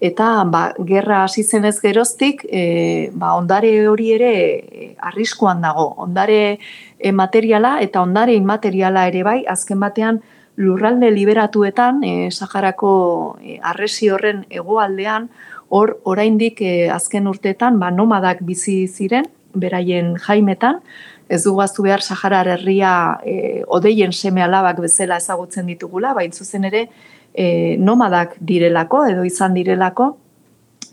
[0.00, 5.94] eta ba, gerra hasi zenez geroztik, e, ba, ondare hori ere e, arriskuan dago.
[6.04, 6.58] Ondare
[6.98, 10.20] e, materiala eta ondare inmateriala ere bai, azken batean
[10.60, 12.92] lurralde liberatuetan, e, Saharako
[13.40, 15.30] e, arresi horren egoaldean,
[15.70, 20.82] hor oraindik e, azken urteetan ba, nomadak bizi ziren, beraien jaimetan,
[21.30, 22.92] ez du gaztu behar Saharar herria
[23.24, 26.88] e, odeien seme alabak bezala ezagutzen ditugula, bain zuzen ere,
[27.32, 30.10] e, nomadak direlako edo izan direlako.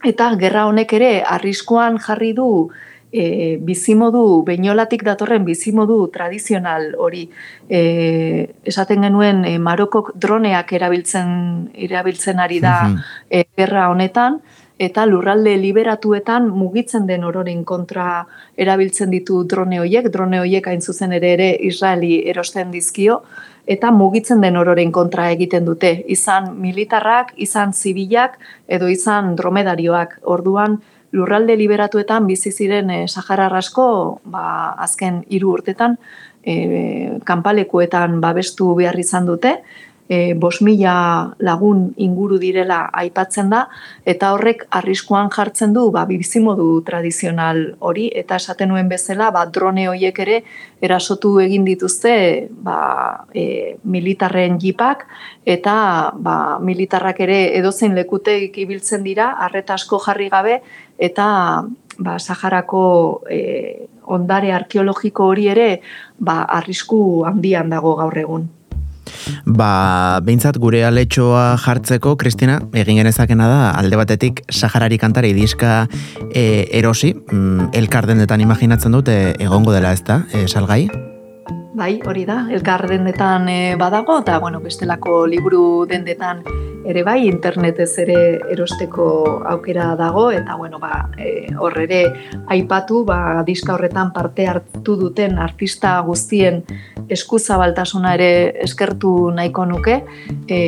[0.06, 2.70] Eta gerra honek ere arriskuan jarri du
[3.12, 7.28] e, bizimodu beinolatik datorren bizimodu tradizional hori
[7.70, 7.82] e,
[8.66, 11.34] esaten genuen e, Marokok droneak erabiltzen
[11.74, 12.78] erabiltzen ari da
[13.30, 14.42] e, gerra honetan
[14.78, 18.26] eta lurralde liberatuetan mugitzen den ororen kontra
[18.58, 23.24] erabiltzen ditu drone hoiek, drone hoiek hain zuzen ere ere Israeli erosten dizkio,
[23.66, 25.92] eta mugitzen den ororen kontra egiten dute.
[26.08, 28.38] Izan militarrak, izan zibilak,
[28.68, 30.20] edo izan dromedarioak.
[30.24, 30.78] Orduan,
[31.12, 35.98] lurralde liberatuetan bizi ziren e, Sahara asko, ba, azken hiru urtetan,
[36.44, 39.58] e, kanpalekuetan babestu behar izan dute,
[40.10, 43.66] e, bos mila lagun inguru direla aipatzen da,
[44.08, 49.88] eta horrek arriskuan jartzen du ba, bizimodu tradizional hori, eta esaten nuen bezala ba, drone
[49.92, 50.42] horiek ere
[50.82, 52.16] erasotu egin dituzte
[52.50, 55.06] ba, e, militarren jipak,
[55.46, 55.78] eta
[56.16, 60.62] ba, militarrak ere edozein lekuteik ibiltzen dira, arretasko jarri gabe,
[60.98, 61.28] eta
[62.00, 65.82] ba, Saharako e, ondare arkeologiko hori ere
[66.20, 68.48] ba, arrisku handian dago gaur egun.
[69.46, 75.86] Ba, behintzat gure aletxoa jartzeko, Kristina, egin genezakena da, alde batetik, Saharari kantari diska
[76.34, 80.88] e, erosi, mm, elkardendetan imaginatzen dute egongo dela ez da, e, salgai?
[81.78, 86.42] Bai, hori da, elkar dendetan e, badago, eta bueno, bestelako liburu dendetan
[86.88, 88.18] ere bai, internetez ere
[88.54, 89.06] erosteko
[89.52, 92.02] aukera dago, eta bueno, ba, e, hor ere
[92.54, 96.64] aipatu, ba, diska horretan parte hartu duten artista guztien
[97.12, 98.32] eskuzabaltasuna ere
[98.64, 100.00] eskertu nahiko nuke,
[100.48, 100.60] e,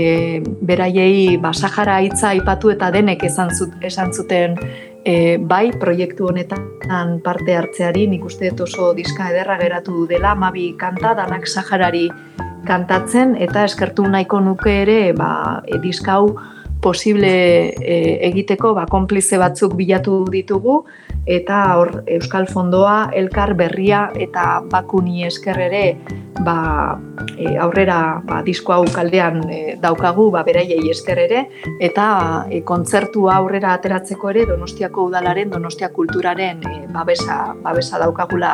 [0.61, 4.59] beraiei ba, Sahara hitza aipatu eta denek esan, esan zuten
[5.09, 11.15] e, bai proiektu honetan parte hartzeari, nik uste oso diska ederra geratu dela, mabi kanta,
[11.17, 12.07] danak Saharari
[12.67, 16.33] kantatzen, eta eskertu nahiko nuke ere, ba, e, diska hau
[16.81, 17.31] posible
[17.75, 17.95] e,
[18.29, 20.83] egiteko, ba, konplize batzuk bilatu ditugu,
[21.25, 25.83] eta hor Euskal Fondoa, Elkar Berria eta Bakuni esker ere
[26.39, 26.99] ba,
[27.37, 31.41] e, aurrera ba, disko hau kaldean e, daukagu, ba, beraiei esker ere,
[31.83, 38.53] eta e, kontzertu aurrera ateratzeko ere Donostiako udalaren, Donostia kulturaren e, babesa, babesa daukagula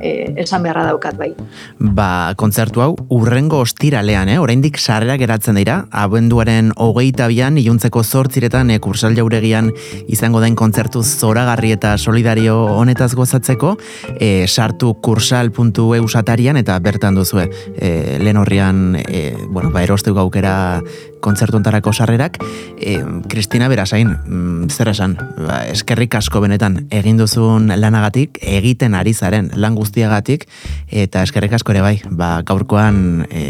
[0.00, 1.32] e, esan beharra daukat bai.
[1.78, 4.38] Ba, kontzertu hau urrengo ostiralean, eh?
[4.42, 9.72] oraindik sarrera geratzen dira, abenduaren hogeita bian, iluntzeko zortziretan e, kursal jauregian
[10.12, 13.76] izango den kontzertu zoragarri eta solidario honetaz gozatzeko,
[14.18, 20.82] e, sartu kursal.eu satarian eta bertan duzue e, lehen horrian e, bueno, ba, erostu gaukera
[21.24, 22.38] kontzertu ontarako sarrerak.
[22.76, 22.98] E,
[23.32, 29.50] Kristina Berasain mm, zer esan, ba, eskerrik asko benetan egin duzun lanagatik egiten ari zaren
[29.56, 30.48] lan guztiagatik
[30.90, 31.96] eta eskerrik asko ere bai.
[32.10, 33.44] Ba, gaurkoan e,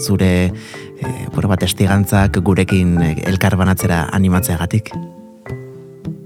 [0.00, 1.14] zure e,
[1.50, 4.94] bat estigantzak gurekin elkar banatzera animatzeagatik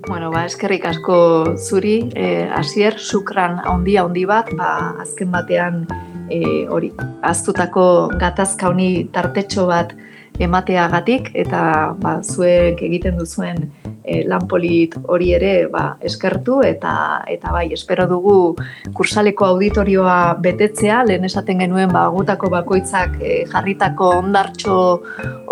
[0.07, 1.17] Bueno, ba, eskerrik asko
[1.57, 5.87] zuri, e, asier, sukran handi handi bat, ba, azken batean
[6.29, 6.91] e, hori,
[7.25, 7.87] aztutako
[8.21, 9.95] gatazka honi tartetxo bat
[10.45, 13.63] emateagatik, eta ba, zuek egiten duzuen
[14.05, 18.39] e, lanpolit hori ere ba, eskertu, eta eta bai, espero dugu
[18.93, 24.81] kursaleko auditorioa betetzea, lehen esaten genuen ba, gutako bakoitzak e, jarritako ondartxo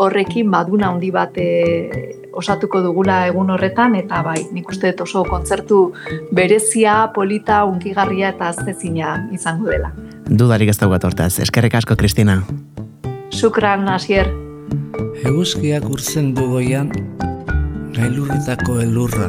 [0.04, 5.24] horrekin, baduna handi bat e, osatuko dugula egun horretan eta bai, nik uste dut oso
[5.28, 5.80] kontzertu
[6.32, 9.92] berezia, polita, unkigarria eta aztezina izango dela.
[10.28, 11.38] Dudarik ez daugat hortaz.
[11.42, 12.42] Eskerrik asko, Kristina.
[13.30, 14.28] Sukran, Asier.
[15.22, 16.90] Eguzkiak urtzen du goian,
[17.96, 19.28] gailurritako elurra.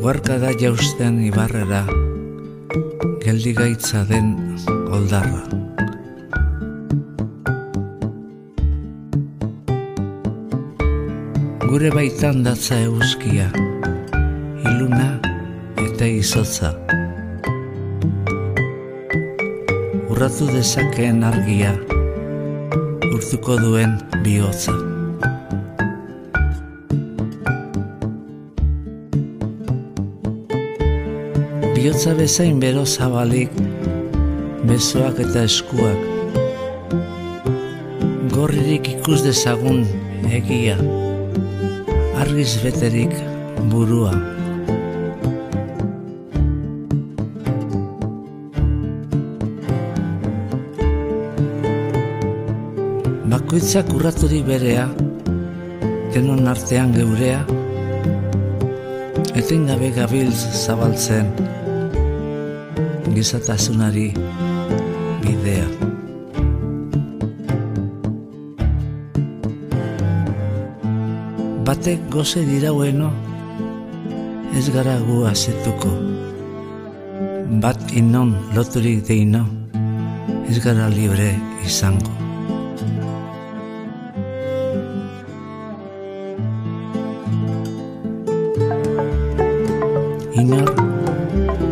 [0.00, 1.84] Guarka da jausten ibarrera,
[3.24, 4.34] geldigaitza den
[4.94, 5.42] oldarra.
[11.66, 13.46] Gure baitan datza euskia,
[14.70, 15.06] iluna
[15.82, 16.68] eta izotza.
[20.06, 21.72] Urratu dezakeen argia,
[23.08, 24.74] urtuko duen bihotza.
[31.74, 33.50] Bihotza bezain bero zabalik,
[34.70, 35.98] besoak eta eskuak.
[38.36, 39.82] Gorririk ikus dezagun
[40.30, 40.78] egia,
[42.16, 43.12] argiz beterik
[43.70, 44.12] burua.
[53.32, 54.86] Bakoitzak urraturik berea,
[56.14, 57.42] denon artean geurea,
[59.36, 61.28] etengabe gabiltz zabaltzen,
[63.12, 64.08] gizatasunari
[65.26, 65.85] bidea.
[71.86, 73.12] Batek goze diraueno,
[74.58, 75.86] ez gara gu azetuko.
[77.62, 79.44] Bat inon loturik deino,
[80.50, 81.28] ez gara libre
[81.62, 82.10] izango.
[90.42, 90.74] Inor,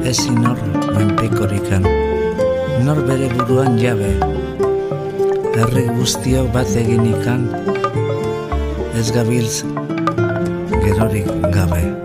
[0.06, 0.62] ez inor
[0.94, 1.90] menpekorikan,
[2.86, 4.14] nor bere buruan jabe,
[5.58, 7.50] herri guztiok bat egin ikan,
[8.94, 9.83] ez gabiltz
[10.84, 12.03] και το ρίγκαμε.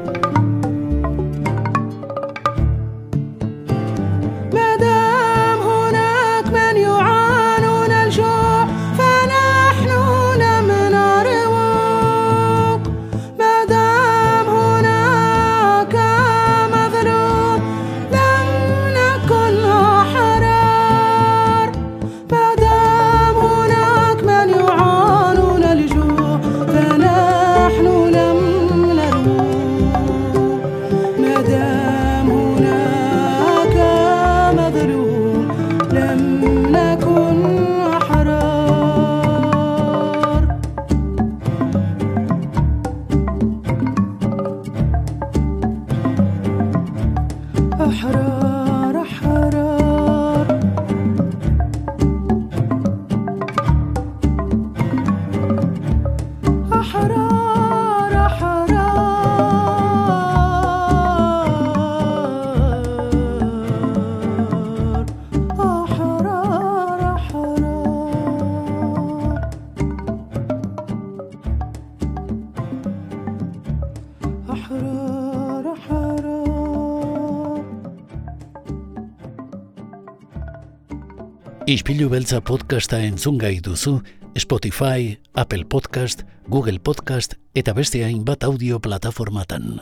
[81.69, 83.99] Ispilu beltza podcasta entzun gai duzu
[84.41, 89.75] Spotify, Apple Podcast, Google Podcast eta beste hainbat audio plataformatan.